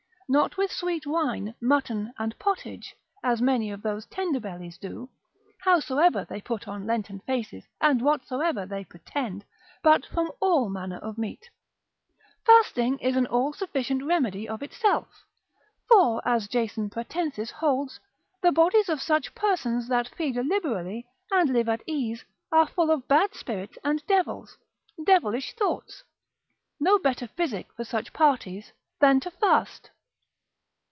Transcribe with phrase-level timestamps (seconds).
[0.33, 5.09] Not with sweet wine, mutton and pottage, as many of those tender bellies do,
[5.65, 9.43] howsoever they put on Lenten faces, and whatsoever they pretend,
[9.83, 11.49] but from all manner of meat.
[12.45, 15.25] Fasting is an all sufficient remedy of itself;
[15.89, 17.99] for, as Jason Pratensis holds,
[18.41, 22.23] the bodies of such persons that feed liberally, and live at ease,
[22.53, 24.57] are full of bad spirits and devils,
[25.05, 26.05] devilish thoughts;
[26.79, 28.71] no better physic for such parties,
[29.01, 29.89] than to fast.